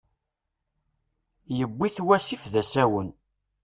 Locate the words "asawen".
2.61-3.09